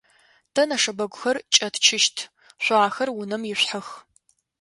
[0.53, 2.17] Тэ нэшэбэгухэр кӏэтчыщт,
[2.63, 3.87] шъо ахэр унэм ишъухьэх.